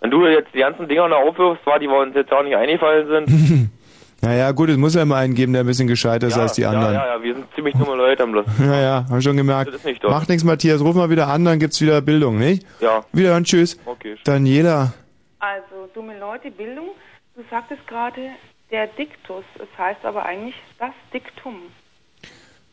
wenn 0.00 0.10
du 0.10 0.26
jetzt 0.26 0.52
die 0.54 0.58
ganzen 0.58 0.86
Dinger 0.86 1.08
noch 1.08 1.16
aufwirfst, 1.16 1.62
zwar 1.64 1.78
die 1.78 1.88
uns 1.88 2.14
jetzt 2.14 2.30
auch 2.30 2.42
nicht 2.42 2.56
eingefallen 2.56 3.08
sind. 3.08 3.70
Naja, 4.24 4.52
gut, 4.52 4.68
es 4.68 4.76
muss 4.76 4.94
ja 4.94 5.02
immer 5.02 5.16
einen 5.16 5.34
geben, 5.34 5.52
der 5.52 5.64
ein 5.64 5.66
bisschen 5.66 5.88
gescheiter 5.88 6.28
ist 6.28 6.36
ja, 6.36 6.42
als 6.42 6.52
die 6.52 6.64
anderen. 6.64 6.94
Ja, 6.94 7.06
ja, 7.06 7.16
ja, 7.16 7.22
wir 7.24 7.34
sind 7.34 7.52
ziemlich 7.56 7.74
dumme 7.74 7.96
Leute 7.96 8.22
am 8.22 8.30
Schluss. 8.30 8.46
Ja, 8.60 8.80
ja, 8.80 9.06
hab 9.10 9.18
ich 9.18 9.24
schon 9.24 9.36
gemerkt. 9.36 9.66
Das 9.66 9.74
ist 9.74 9.84
nicht. 9.84 10.00
Macht 10.04 10.28
nichts, 10.28 10.44
Matthias, 10.44 10.80
ruf 10.80 10.94
mal 10.94 11.10
wieder 11.10 11.26
an, 11.26 11.44
dann 11.44 11.58
gibt's 11.58 11.80
wieder 11.80 12.00
Bildung, 12.00 12.38
nicht? 12.38 12.64
Ja. 12.78 13.04
Wieder 13.12 13.34
und 13.34 13.48
tschüss. 13.48 13.80
Okay. 13.84 14.14
Daniela. 14.22 14.92
Also, 15.40 15.90
dumme 15.92 16.16
Leute, 16.20 16.52
Bildung. 16.52 16.90
Du 17.34 17.42
sagtest 17.50 17.84
gerade 17.88 18.20
der 18.70 18.86
Diktus. 18.86 19.42
Es 19.56 19.76
heißt 19.76 20.04
aber 20.04 20.24
eigentlich 20.24 20.54
das 20.78 20.92
Diktum. 21.12 21.56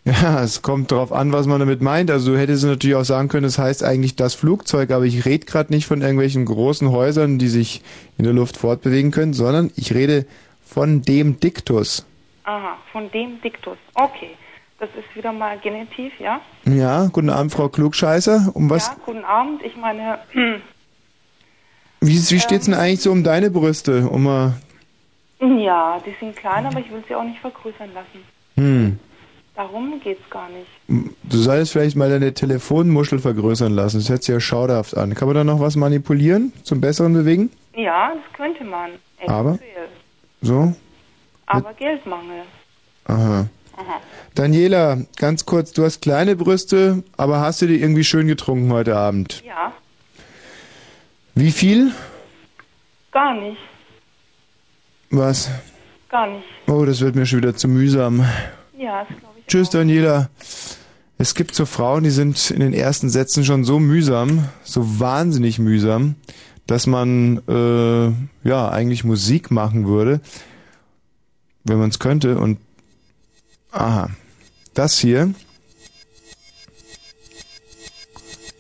Ja, 0.06 0.42
es 0.44 0.62
kommt 0.62 0.92
drauf 0.92 1.12
an, 1.12 1.32
was 1.34 1.46
man 1.46 1.60
damit 1.60 1.82
meint. 1.82 2.10
Also 2.10 2.32
du 2.32 2.40
hättest 2.40 2.64
natürlich 2.64 2.96
auch 2.96 3.04
sagen 3.04 3.28
können, 3.28 3.46
es 3.46 3.60
heißt 3.60 3.84
eigentlich 3.84 4.16
das 4.16 4.34
Flugzeug, 4.34 4.92
aber 4.92 5.06
ich 5.06 5.26
rede 5.26 5.46
gerade 5.46 5.72
nicht 5.74 5.86
von 5.86 6.02
irgendwelchen 6.02 6.46
großen 6.46 6.90
Häusern, 6.90 7.38
die 7.38 7.48
sich 7.50 7.82
in 8.18 8.24
der 8.24 8.34
Luft 8.34 8.58
fortbewegen 8.58 9.12
können, 9.12 9.34
sondern 9.34 9.72
ich 9.76 9.94
rede 9.94 10.26
von 10.66 11.02
dem 11.02 11.40
Diktus. 11.40 12.06
Aha, 12.46 12.78
von 12.92 13.12
dem 13.12 13.42
Diktus. 13.42 13.78
Okay. 13.94 14.32
Das 14.80 14.90
ist 14.98 15.14
wieder 15.14 15.34
mal 15.34 15.60
Genitiv, 15.60 16.14
ja? 16.20 16.40
Ja, 16.66 17.08
guten 17.12 17.30
Abend, 17.30 17.52
Frau 17.52 17.68
Klugscheißer. 17.68 18.52
Um 18.54 18.70
was, 18.70 18.88
Ja, 18.88 18.96
guten 19.06 19.26
Abend. 19.26 19.62
Ich 19.62 19.76
meine, 19.76 20.20
wie, 22.00 22.14
wie 22.16 22.40
steht's 22.40 22.66
denn 22.66 22.74
eigentlich 22.74 23.02
so 23.02 23.12
um 23.12 23.26
deine 23.26 23.52
Brüste? 23.52 24.08
Um 24.08 24.24
mal, 24.24 24.54
ja, 25.42 26.02
die 26.06 26.16
sind 26.20 26.36
klein, 26.38 26.66
aber 26.66 26.80
ich 26.80 26.90
will 26.92 27.04
sie 27.08 27.16
auch 27.16 27.24
nicht 27.26 27.40
vergrößern 27.40 27.90
lassen. 27.94 28.24
hm, 28.56 29.00
Darum 29.60 30.00
geht's 30.02 30.22
gar 30.30 30.48
nicht. 30.48 30.70
du 30.88 31.38
solltest 31.38 31.74
vielleicht 31.74 31.98
mal 31.98 32.10
deine 32.10 32.34
Telefonmuschel 32.34 33.20
vergrößern 33.20 33.74
lassen. 33.74 33.98
Das 33.98 34.08
hört 34.08 34.24
sich 34.24 34.32
ja 34.34 34.40
schauderhaft 34.40 34.96
an. 34.96 35.14
Kann 35.16 35.28
man 35.28 35.36
da 35.36 35.44
noch 35.44 35.60
was 35.60 35.76
manipulieren, 35.76 36.54
zum 36.64 36.80
Besseren 36.80 37.12
bewegen? 37.12 37.52
Ja, 37.76 38.14
das 38.16 38.24
könnte 38.38 38.64
man. 38.64 38.92
Aber? 39.28 39.50
Eventuell. 39.56 39.90
So? 40.42 40.74
Aber 41.48 41.74
Geldmangel. 41.74 42.44
Aha. 43.04 43.48
Aha. 43.76 44.02
Daniela, 44.34 45.00
ganz 45.18 45.46
kurz, 45.46 45.74
du 45.74 45.84
hast 45.84 46.02
kleine 46.02 46.38
Brüste, 46.38 47.04
aber 47.18 47.42
hast 47.42 47.62
du 47.62 47.68
die 47.68 47.82
irgendwie 47.82 48.06
schön 48.06 48.28
getrunken 48.28 48.72
heute 48.72 48.96
Abend? 48.96 49.44
Ja, 49.46 49.74
Wie 51.36 51.52
viel? 51.52 51.92
Gar 53.12 53.34
nicht. 53.34 53.58
Was? 55.10 55.52
Gar 56.08 56.28
nicht. 56.28 56.46
Oh, 56.68 56.86
das 56.86 57.02
wird 57.02 57.16
mir 57.16 57.26
schon 57.26 57.40
wieder 57.40 57.58
zu 57.58 57.68
mühsam. 57.68 58.26
Ja, 58.78 59.04
glaube 59.04 59.24
ich. 59.24 59.29
Tschüss, 59.50 59.72
Daniela. 59.72 60.30
Es 61.18 61.34
gibt 61.34 61.56
so 61.56 61.66
Frauen, 61.66 62.04
die 62.04 62.12
sind 62.12 62.52
in 62.52 62.60
den 62.60 62.72
ersten 62.72 63.10
Sätzen 63.10 63.44
schon 63.44 63.64
so 63.64 63.80
mühsam, 63.80 64.48
so 64.64 65.00
wahnsinnig 65.00 65.58
mühsam, 65.58 66.14
dass 66.68 66.86
man 66.86 67.42
äh, 67.48 68.48
ja 68.48 68.70
eigentlich 68.70 69.04
Musik 69.04 69.50
machen 69.50 69.88
würde, 69.88 70.22
wenn 71.64 71.80
man 71.80 71.90
es 71.90 71.98
könnte. 71.98 72.38
Und 72.38 72.60
aha, 73.72 74.12
das 74.76 75.00
hier, 75.00 75.34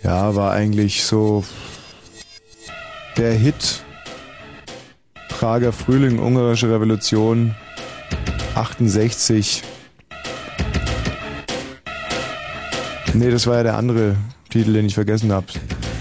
ja, 0.01 0.33
war 0.33 0.53
eigentlich 0.53 1.03
so 1.03 1.43
der 3.15 3.33
Hit 3.33 3.83
Prager 5.27 5.71
Frühling, 5.71 6.17
ungarische 6.17 6.71
Revolution 6.71 7.53
68. 8.55 9.61
Nee, 13.13 13.31
das 13.31 13.47
war 13.47 13.57
ja 13.57 13.63
der 13.63 13.77
andere 13.77 14.15
Titel, 14.49 14.73
den 14.73 14.85
ich 14.85 14.95
vergessen 14.95 15.31
habe. 15.31 15.47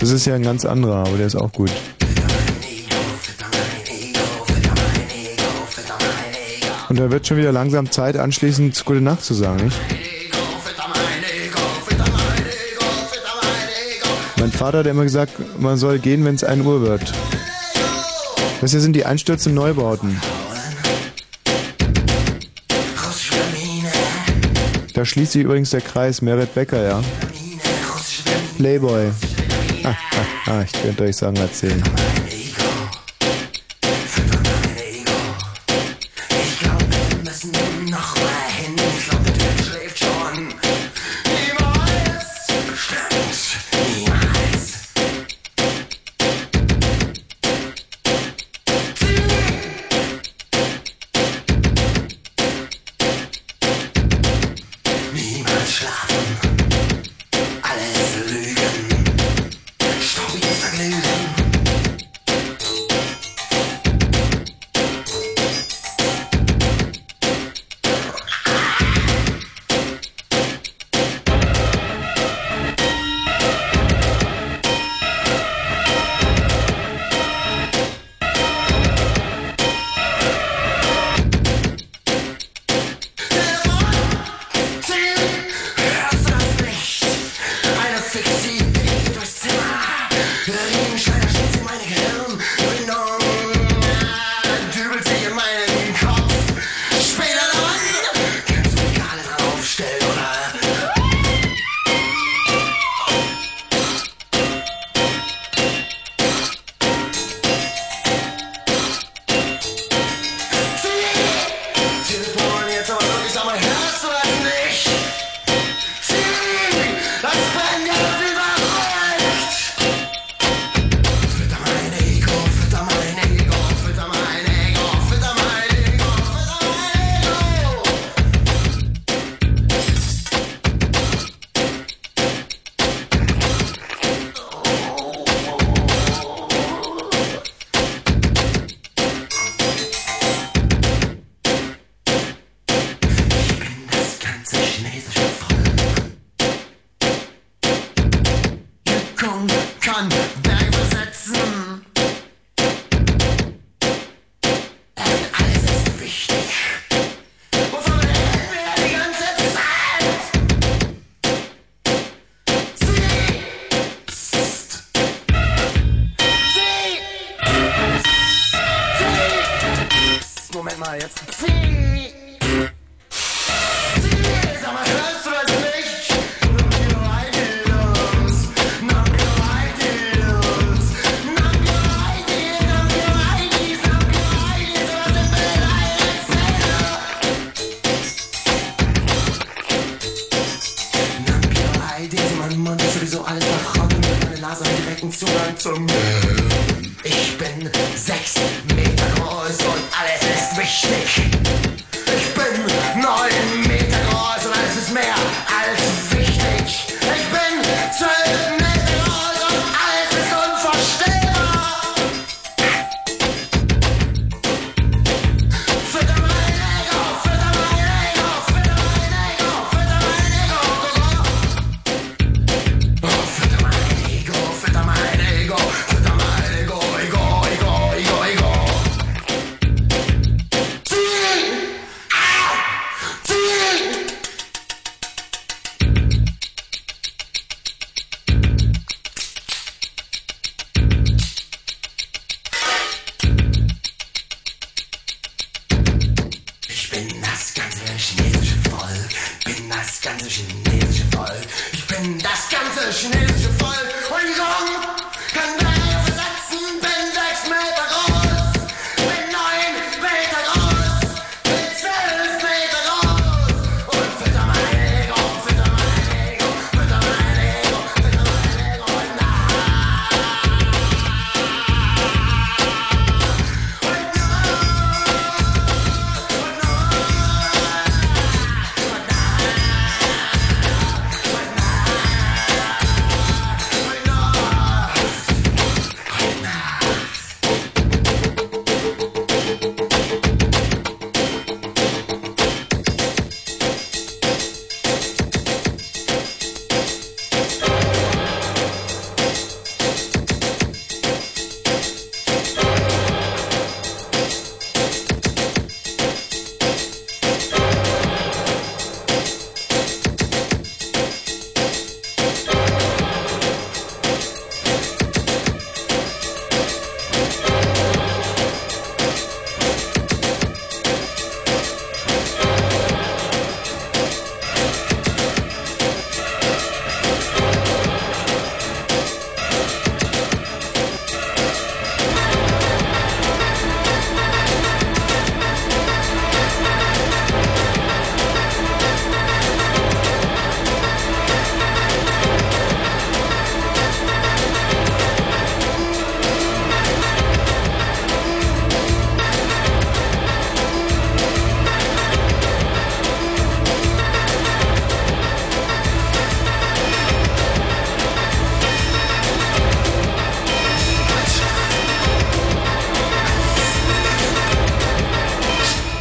Das 0.01 0.11
ist 0.11 0.27
ja 0.27 0.35
ein 0.35 0.43
ganz 0.43 0.65
anderer, 0.65 1.07
aber 1.07 1.17
der 1.17 1.27
ist 1.27 1.37
auch 1.37 1.53
gut. 1.53 1.71
Und 6.89 6.99
da 6.99 7.11
wird 7.11 7.27
schon 7.27 7.37
wieder 7.37 7.53
langsam 7.53 7.91
Zeit, 7.91 8.17
anschließend 8.17 8.85
gute 8.85 9.01
Nacht 9.01 9.25
zu 9.25 9.35
sagen, 9.35 9.65
nicht? 9.65 9.77
Mein 14.39 14.53
Vater 14.53 14.79
hat 14.79 14.87
immer 14.87 15.03
gesagt, 15.03 15.33
man 15.61 15.77
soll 15.77 15.99
gehen, 15.99 16.25
wenn 16.25 16.35
es 16.37 16.45
1 16.45 16.65
Uhr 16.65 16.81
wird. 16.81 17.13
Das 18.61 18.71
hier 18.71 18.81
sind 18.81 18.95
die 18.95 19.05
Einstürze 19.05 19.51
Neubauten. 19.51 20.19
Schließt 25.09 25.33
sich 25.33 25.43
übrigens 25.43 25.71
der 25.71 25.81
Kreis 25.81 26.21
Merit 26.21 26.55
Becker, 26.55 26.83
ja. 26.83 27.03
Playboy. 28.57 29.11
Ah, 29.85 29.95
ah, 30.47 30.51
ah, 30.51 30.63
ich 30.63 30.73
könnte 30.73 31.05
euch 31.05 31.17
sagen, 31.17 31.37
erzählen. 31.37 31.83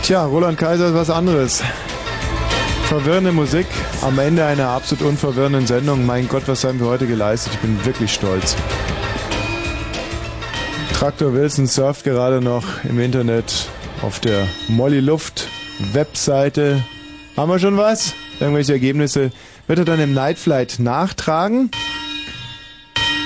Tja, 0.08 0.24
Roland 0.24 0.58
Kaiser 0.58 0.88
ist 0.88 0.94
was 0.94 1.10
anderes. 1.10 1.62
Verwirrende 2.88 3.34
Musik 3.34 3.68
am 4.02 4.18
Ende 4.20 4.46
einer 4.46 4.70
absolut 4.70 5.04
unverwirrenden 5.04 5.68
Sendung. 5.68 6.06
Mein 6.06 6.30
Gott, 6.30 6.44
was 6.46 6.64
haben 6.64 6.80
wir 6.80 6.88
heute 6.88 7.08
geleistet? 7.08 7.56
Ich 7.56 7.60
bin 7.60 7.86
wirklich 7.86 8.14
stolz. 8.14 8.56
Traktor 10.94 11.34
Wilson 11.34 11.68
surft 11.68 12.06
gerade 12.06 12.40
noch 12.40 12.86
im 12.86 13.02
Internet 13.02 13.68
auf 14.02 14.22
der 14.22 14.48
Molly 14.70 15.02
Luft 15.02 15.50
Webseite. 15.92 16.82
Haben 17.36 17.52
wir 17.52 17.60
schon 17.60 17.76
was? 17.76 18.14
Irgendwelche 18.40 18.72
Ergebnisse? 18.72 19.32
Wird 19.68 19.80
er 19.80 19.84
dann 19.84 20.00
im 20.00 20.14
Night 20.14 20.40
Flight 20.40 20.80
nachtragen? 20.80 21.70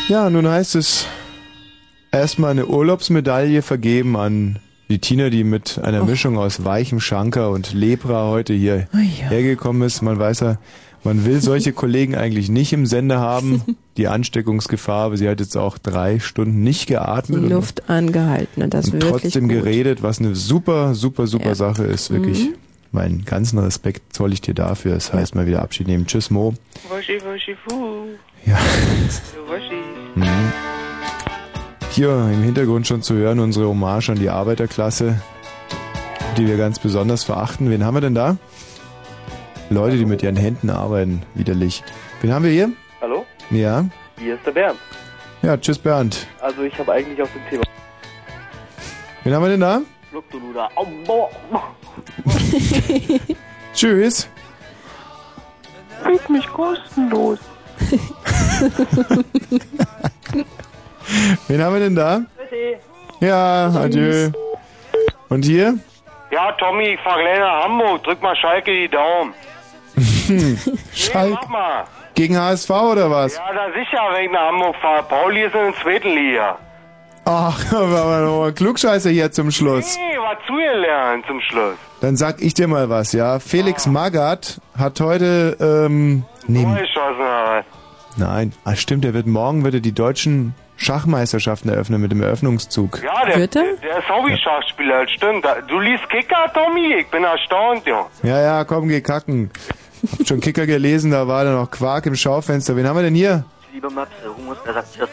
Ja, 0.07 0.31
nun 0.31 0.47
heißt 0.47 0.73
es 0.73 1.05
erstmal 2.11 2.49
eine 2.49 2.65
Urlaubsmedaille 2.65 3.61
vergeben 3.61 4.17
an 4.17 4.59
die 4.91 4.99
Tina, 4.99 5.29
die 5.29 5.43
mit 5.43 5.79
einer 5.79 6.03
Mischung 6.03 6.37
aus 6.37 6.65
weichem 6.65 6.99
Schanker 6.99 7.49
und 7.51 7.73
Lepra 7.73 8.29
heute 8.29 8.53
hier 8.53 8.87
Oh 8.93 8.97
ja. 8.97 9.29
hergekommen 9.29 9.81
ist. 9.83 10.01
Man 10.01 10.19
weiß 10.19 10.41
ja, 10.41 10.57
man 11.03 11.25
will 11.25 11.41
solche 11.41 11.71
Kollegen 11.81 12.15
eigentlich 12.15 12.49
nicht 12.49 12.73
im 12.73 12.85
Sender 12.85 13.19
haben. 13.19 13.63
Die 13.97 14.07
Ansteckungsgefahr, 14.07 15.05
aber 15.05 15.17
sie 15.17 15.27
hat 15.29 15.39
jetzt 15.39 15.55
auch 15.57 15.77
drei 15.77 16.19
Stunden 16.19 16.61
nicht 16.63 16.89
Die 16.89 16.93
geatmet 16.93 17.39
und, 17.39 17.49
Luft 17.49 17.89
angehalten 17.89 18.63
und 18.63 18.73
das 18.73 18.87
und 18.87 18.93
wirklich 19.01 19.21
trotzdem 19.33 19.47
gut. 19.47 19.59
geredet, 19.59 20.03
was 20.03 20.19
eine 20.19 20.35
super, 20.35 20.93
super, 20.93 21.25
super 21.27 21.49
Ja. 21.49 21.55
Sache 21.55 21.83
ist. 21.83 22.11
Wirklich. 22.11 22.49
Mhm. 22.49 22.55
Meinen 22.93 23.23
ganzen 23.23 23.57
Respekt 23.59 24.13
zoll 24.13 24.33
ich 24.33 24.41
dir 24.41 24.53
dafür. 24.53 24.93
Das 24.95 25.13
heißt 25.13 25.35
mal 25.35 25.47
wieder 25.47 25.61
Abschied 25.61 25.87
nehmen. 25.87 26.05
Tschüss, 26.07 26.29
Mo. 26.29 26.53
Waschi, 26.89 27.17
waschi, 27.25 27.55
fu. 27.65 28.07
Ja. 28.45 28.57
Waschi. 29.47 29.75
Mhm. 30.15 30.80
Hier 31.91 32.09
im 32.09 32.43
Hintergrund 32.43 32.87
schon 32.87 33.01
zu 33.01 33.15
hören, 33.15 33.39
unsere 33.39 33.67
Hommage 33.67 34.09
an 34.09 34.17
die 34.19 34.29
Arbeiterklasse, 34.29 35.21
die 36.37 36.47
wir 36.47 36.55
ganz 36.57 36.79
besonders 36.79 37.23
verachten. 37.25 37.69
Wen 37.69 37.83
haben 37.85 37.95
wir 37.95 38.01
denn 38.01 38.15
da? 38.15 38.37
Leute, 39.69 39.97
die 39.97 40.05
mit 40.05 40.23
ihren 40.23 40.35
Händen 40.37 40.69
arbeiten, 40.69 41.23
widerlich. 41.33 41.83
Wen 42.21 42.33
haben 42.33 42.43
wir 42.45 42.51
hier? 42.51 42.71
Hallo, 43.01 43.25
Ja. 43.49 43.85
hier 44.17 44.35
ist 44.35 44.45
der 44.45 44.51
Bernd. 44.51 44.79
Ja, 45.41 45.57
tschüss 45.57 45.79
Bernd. 45.79 46.27
Also 46.39 46.61
ich 46.63 46.77
habe 46.77 46.91
eigentlich 46.93 47.19
auf 47.21 47.29
dem 47.33 47.41
Thema 47.49 47.63
Wen 49.23 49.33
haben 49.33 49.43
wir 49.43 49.49
denn 49.49 49.59
da? 49.61 49.81
Tschüss. 53.73 54.27
Fick 56.03 56.29
mich 56.29 56.45
kostenlos. 56.47 57.39
Wen 61.51 61.61
haben 61.61 61.73
wir 61.73 61.81
denn 61.81 61.95
da? 61.95 62.21
Ja, 63.19 63.69
adieu. 63.75 64.31
Und 65.27 65.43
hier? 65.43 65.77
Ja, 66.31 66.53
Tommy, 66.53 66.93
ich 66.93 66.99
fahr 67.01 67.19
gleich 67.19 67.39
nach 67.39 67.65
Hamburg. 67.65 68.01
Drück 68.05 68.21
mal 68.21 68.33
Schalke 68.37 68.71
die 68.71 68.87
Daumen. 68.87 69.33
Schalke. 70.95 71.45
Mal. 71.49 71.83
Gegen 72.15 72.39
HSV 72.39 72.69
oder 72.69 73.11
was? 73.11 73.35
Ja, 73.35 73.51
da 73.53 73.65
sicher, 73.73 73.99
wenn 74.13 74.27
ich 74.27 74.31
nach 74.31 74.47
Hamburg 74.47 74.77
fahre. 74.81 75.03
Pauli 75.03 75.43
ist 75.43 75.53
in 75.53 75.59
der 75.59 75.75
zweiten 75.83 76.15
Liga. 76.15 76.57
Ach, 77.25 77.73
aber 77.73 78.53
Klugscheißer 78.53 79.09
hier 79.09 79.29
zum 79.33 79.51
Schluss. 79.51 79.97
Nee, 79.97 80.17
was 80.19 80.37
zugelernt 80.47 81.25
zum 81.27 81.41
Schluss. 81.41 81.75
Dann 81.99 82.15
sag 82.15 82.41
ich 82.41 82.53
dir 82.53 82.69
mal 82.69 82.89
was, 82.89 83.11
ja. 83.11 83.39
Felix 83.39 83.87
Magath 83.87 84.61
hat 84.77 85.01
heute, 85.01 85.57
ähm, 85.59 86.23
nee, 86.47 86.63
geschossen 86.63 87.19
was? 87.19 87.65
nein, 88.15 88.53
ah, 88.63 88.75
stimmt, 88.77 89.03
er 89.03 89.13
wird 89.13 89.27
morgen 89.27 89.65
wird 89.65 89.73
er 89.73 89.79
die 89.81 89.93
deutschen 89.93 90.55
Schachmeisterschaften 90.81 91.69
eröffnen 91.69 92.01
mit 92.01 92.11
dem 92.11 92.23
Eröffnungszug. 92.23 93.03
Ja, 93.03 93.23
der, 93.25 93.47
der, 93.47 93.75
der 93.75 93.99
ist 93.99 94.09
Hobby-Schachspieler, 94.09 95.01
das 95.01 95.11
stimmt. 95.11 95.45
Du 95.67 95.79
liest 95.79 96.09
Kicker, 96.09 96.51
Tommy? 96.55 96.95
Ich 97.01 97.07
bin 97.11 97.23
erstaunt, 97.23 97.85
ja. 97.85 98.07
Ja, 98.23 98.41
ja, 98.41 98.63
komm, 98.63 98.87
geh 98.87 98.99
kacken. 99.01 99.51
Hab 100.17 100.27
schon 100.27 100.39
Kicker 100.39 100.65
gelesen, 100.65 101.11
da 101.11 101.27
war 101.27 101.43
da 101.45 101.53
noch 101.53 101.69
Quark 101.69 102.07
im 102.07 102.15
Schaufenster. 102.15 102.75
Wen 102.75 102.87
haben 102.87 102.95
wir 102.95 103.03
denn 103.03 103.13
hier? 103.13 103.45
Liebe 103.71 103.91
Matze, 103.91 104.11
Humus, 104.35 104.57
er 104.65 104.73
sagt 104.73 104.95
Tschüss. 104.95 105.09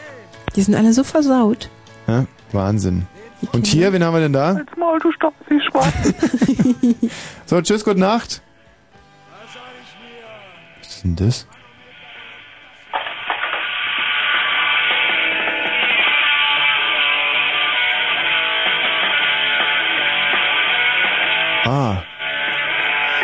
Die 0.55 0.61
sind 0.63 0.73
alle 0.73 0.91
so 0.91 1.03
versaut. 1.03 1.69
Ja, 2.07 2.25
Wahnsinn. 2.51 3.05
Und 3.53 3.67
hier, 3.67 3.93
wen 3.93 4.03
haben 4.03 4.15
wir 4.15 4.21
denn 4.21 4.33
da? 4.33 4.59
Maul, 4.75 4.99
du 4.99 5.11
schwarz. 5.11 5.93
So, 7.45 7.61
tschüss, 7.61 7.85
gute 7.85 7.99
Nacht. 7.99 8.41
Was 10.79 10.89
ist 10.89 11.03
denn 11.03 11.15
das? 11.15 11.47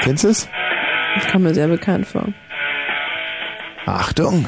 Kennst 0.05 0.23
du 0.23 0.27
es? 0.27 0.47
Das 1.15 1.25
kam 1.25 1.41
mir 1.41 1.55
sehr 1.55 1.67
bekannt 1.67 2.05
vor. 2.05 2.27
Achtung! 3.87 4.47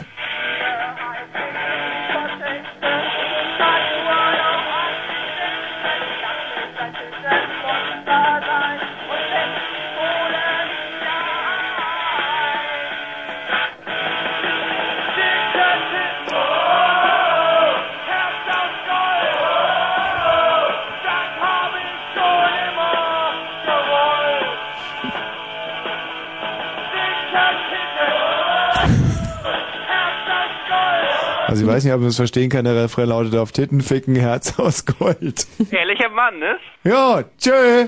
Also 31.58 31.65
ich 31.65 31.76
weiß 31.76 31.84
nicht, 31.86 31.93
ob 31.93 32.02
man 32.02 32.10
es 32.10 32.15
verstehen 32.17 32.52
kann, 32.52 32.65
der 32.65 32.76
Refrain 32.76 33.10
lautet 33.10 33.36
auf 33.36 33.52
Titten 33.52 33.82
ficken, 33.82 34.15
Herz 34.15 34.60
aus 34.60 34.86
Gold. 34.86 35.48
Ehrlicher 35.72 36.10
Mann, 36.10 36.38
ne? 36.38 36.56
Ja, 36.84 37.24
tschö. 37.39 37.88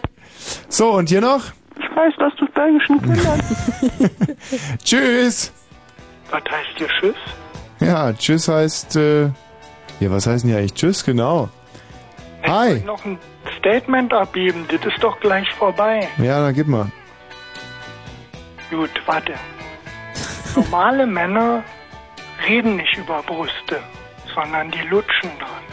So, 0.70 0.94
und 0.94 1.10
hier 1.10 1.22
noch? 1.22 1.44
Ich 1.78 1.96
weiß, 1.96 2.14
dass 2.18 2.36
du 2.38 2.48
belgischen 2.48 3.00
Kindern. 3.00 3.40
Tschüss. 4.84 5.54
Was 6.32 6.42
heißt 6.50 6.70
hier 6.78 6.88
Tschüss? 7.00 7.16
Ja, 7.80 8.12
tschüss 8.12 8.48
heißt, 8.48 8.96
äh, 8.96 9.26
ja, 10.00 10.10
was 10.10 10.26
heißt 10.26 10.44
denn 10.44 10.50
hier 10.50 10.60
eigentlich 10.60 10.74
tschüss, 10.74 11.06
genau? 11.06 11.50
Hi. 12.44 12.82
Noch 12.84 13.06
ein 13.06 13.20
Statement 13.60 14.12
abgeben, 14.14 14.66
das 14.68 14.84
ist 14.92 15.04
doch 15.04 15.20
gleich 15.20 15.48
vorbei. 15.54 16.08
Ja, 16.18 16.42
dann 16.44 16.56
gib 16.56 16.68
mal. 16.68 16.92
Gut, 18.72 18.90
warte. 19.06 19.36
Normale 20.56 21.06
Männer 21.06 21.64
reden 22.50 22.76
nicht 22.78 22.98
über 22.98 23.22
Brüste, 23.24 23.80
sondern 24.34 24.72
die 24.72 24.82
lutschen 24.90 25.30
dran. 25.40 25.64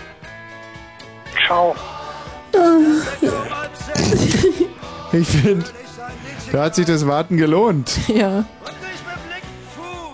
Ciao. 1.46 1.74
Ich 5.12 5.28
finde, 5.28 5.64
da 6.52 6.64
hat 6.64 6.74
sich 6.74 6.86
das 6.86 7.06
Warten 7.06 7.36
gelohnt. 7.36 7.98
Ja. 8.08 8.44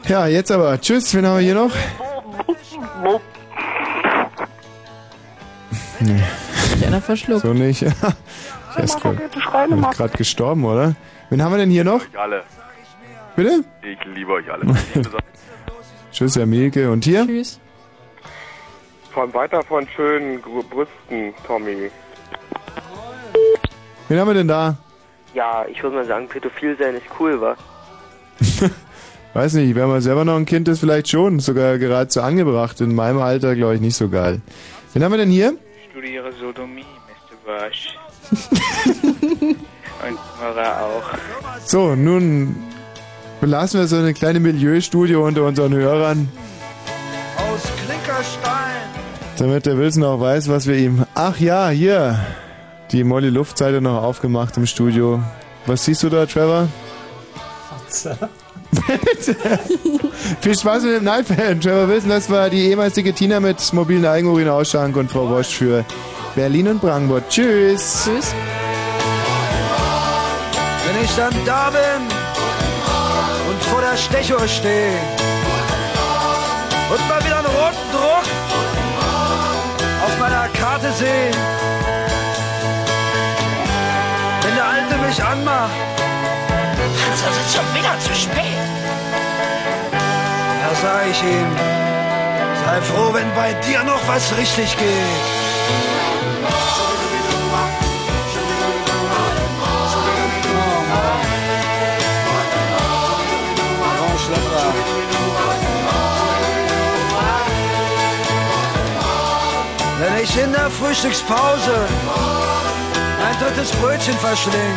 Ja, 0.09 0.27
jetzt 0.27 0.51
aber. 0.51 0.81
Tschüss, 0.81 1.15
wen 1.15 1.27
haben 1.27 1.37
wir 1.37 1.43
hier 1.43 1.55
noch? 1.55 1.71
Nee. 6.01 6.21
Hat 6.21 6.87
einer 6.87 7.01
verschluckt. 7.01 7.43
So 7.43 7.53
nicht. 7.53 7.85
Ich 8.79 8.85
ist 8.85 9.01
gerade 9.03 10.17
gestorben, 10.17 10.65
oder? 10.65 10.95
Wen 11.29 11.43
haben 11.43 11.53
wir 11.53 11.59
denn 11.59 11.69
hier 11.69 11.85
noch? 11.85 12.01
Euch 12.01 12.19
alle. 12.19 12.43
Bitte? 13.37 13.65
Ich 13.83 13.99
liebe 14.15 14.33
euch 14.33 14.51
alle. 14.51 14.65
Tschüss, 16.23 16.37
Herr 16.37 16.47
Mielke. 16.47 16.89
Und 16.89 17.05
hier? 17.05 17.27
Tschüss. 17.27 17.59
Von 19.11 19.35
weiter 19.35 19.61
von 19.65 19.85
schönen 19.89 20.41
Brüsten, 20.41 21.35
Tommy. 21.45 21.91
Wen 24.09 24.21
haben 24.21 24.29
wir 24.29 24.35
denn 24.35 24.47
da? 24.47 24.77
Ja, 25.35 25.67
ich 25.67 25.83
würde 25.83 25.97
mal 25.97 26.05
sagen, 26.05 26.29
pädophil 26.29 26.77
sein 26.79 26.95
ist 26.95 27.07
cool, 27.19 27.41
wa? 27.41 27.57
Weiß 29.35 29.55
nicht, 29.55 29.75
wenn 29.75 29.89
man 29.89 30.01
selber 30.01 30.25
noch 30.25 30.37
ein 30.37 30.47
Kind 30.47 30.69
ist, 30.69 30.79
vielleicht 30.79 31.09
schon. 31.09 31.41
Sogar 31.41 31.79
geradezu 31.79 32.23
angebracht. 32.23 32.81
In 32.81 32.95
meinem 32.95 33.19
Alter, 33.19 33.57
glaube 33.57 33.75
ich, 33.75 33.81
nicht 33.81 33.97
so 33.97 34.09
geil. 34.09 34.41
Wen 34.93 35.03
haben 35.03 35.11
wir 35.11 35.19
denn 35.19 35.31
hier? 35.31 35.57
Studiere 35.91 36.31
Sodomie, 36.35 36.85
Mr. 37.09 37.51
Wasch. 37.51 37.97
Und 39.41 40.19
Mara 40.41 40.85
auch. 40.85 41.03
So, 41.67 41.97
nun 41.97 42.55
belassen 43.43 43.81
wir 43.81 43.89
so 43.89 43.97
eine 43.97 44.15
kleine 44.15 44.39
Milieustudie 44.39 45.17
unter 45.17 45.43
unseren 45.43 45.75
Hörern, 45.75 46.29
Aus 47.37 47.63
Klinkerstein. 47.85 48.87
damit 49.37 49.67
der 49.67 49.77
Wilson 49.77 50.05
auch 50.05 50.21
weiß, 50.21 50.49
was 50.49 50.69
wir 50.69 50.77
ihm... 50.77 51.05
Ach 51.17 51.37
ja, 51.41 51.69
hier. 51.69 52.21
Die 52.93 53.03
Molly 53.03 53.31
Luftseite 53.31 53.81
noch 53.81 54.01
aufgemacht 54.01 54.57
im 54.59 54.67
Studio. 54.67 55.21
Was 55.67 55.85
siehst 55.85 56.05
du 56.05 56.09
da, 56.09 56.25
Trevor? 56.25 56.69
Viel 60.41 60.57
Spaß 60.57 60.85
mit 60.85 60.95
dem 60.95 61.05
Nightfan. 61.05 61.61
Trevor 61.61 61.89
Wilson, 61.89 62.11
das 62.11 62.31
war 62.31 62.49
die 62.49 62.69
ehemalige 62.69 63.13
Tina 63.13 63.41
mit 63.41 63.73
mobilen 63.73 64.07
Eigenurinausschank 64.07 64.97
und 64.97 65.11
Frau 65.11 65.29
Wosch 65.29 65.49
für 65.49 65.85
Berlin 66.37 66.69
und 66.69 66.81
Brandenburg. 66.81 67.29
Tschüss. 67.29 68.05
Tschüss. 68.05 68.33
Wenn 70.87 71.05
ich 71.05 71.11
dann 71.17 71.35
da 71.45 71.71
bin 71.71 72.22
vor 73.73 73.81
der 73.81 73.97
Stechuhr 73.97 74.47
stehe 74.47 74.99
und 76.93 77.09
mal 77.09 77.25
wieder 77.25 77.39
einen 77.39 77.47
roten 77.47 77.91
Druck 77.91 78.27
auf 80.05 80.19
meiner 80.19 80.47
Karte 80.49 80.93
sehe, 80.93 81.31
wenn 84.43 84.55
der 84.57 84.67
Alte 84.75 84.95
mich 85.07 85.25
anmacht, 85.25 85.71
Hans, 87.03 87.21
es 87.31 87.37
ist 87.47 87.57
schon 87.57 87.69
wieder 87.75 87.99
zu 88.01 88.15
spät. 88.15 88.67
da 90.63 90.71
sag 90.83 91.07
ich 91.11 91.23
ihm, 91.23 91.51
sei 92.65 92.81
froh, 92.83 93.15
wenn 93.15 93.35
bei 93.35 93.55
dir 93.67 93.83
noch 93.85 94.07
was 94.07 94.37
richtig 94.37 94.77
geht. 94.77 95.43
Wenn 110.35 110.39
ich 110.39 110.47
in 110.47 110.53
der 110.53 110.71
Frühstückspause 110.71 111.87
ein 113.27 113.39
drittes 113.39 113.71
Brötchen 113.73 114.17
verschling 114.19 114.77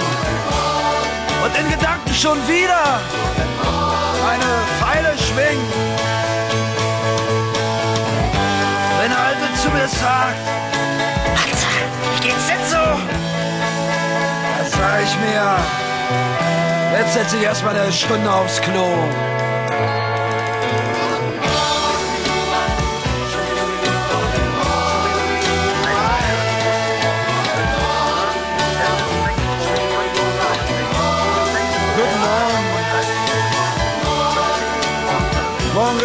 und 1.43 1.57
in 1.57 1.69
Gedanken 1.69 2.13
schon 2.13 2.37
wieder 2.45 2.99
eine 4.29 4.51
Pfeile 4.79 5.13
schwing. 5.17 5.59
Wenn 8.99 9.11
der 9.11 9.19
Alte 9.19 9.61
zu 9.61 9.69
mir 9.69 9.87
sagt, 9.87 10.35
Hans, 11.35 11.65
wie 12.15 12.27
geht's 12.27 12.47
denn 12.47 12.59
so? 12.69 12.99
das 14.59 14.71
sag 14.71 15.03
ich 15.03 15.15
mir, 15.19 15.57
jetzt 16.99 17.13
setze 17.13 17.37
ich 17.37 17.43
erstmal 17.43 17.77
eine 17.77 17.93
Stunde 17.93 18.29
aufs 18.29 18.59
Klo. 18.59 18.93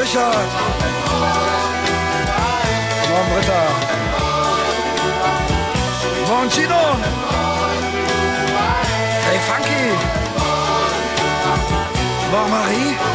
Richard. 0.00 0.48
Morgen 3.10 3.32
Ritter. 3.36 3.66
Morgen 6.26 6.50
Chino. 6.50 6.82
Hey 9.26 9.38
Funky. 9.46 9.84
Morgen 12.32 12.50
Marie. 12.50 13.09